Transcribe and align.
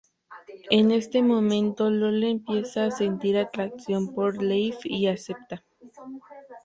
En 0.71 0.89
ese 0.89 1.21
momento 1.21 1.91
Lola 1.91 2.25
empieza 2.25 2.85
a 2.85 2.89
sentir 2.89 3.37
atracción 3.37 4.15
por 4.15 4.41
Leif 4.41 4.77
y 4.83 5.05
acepta. 5.05 5.63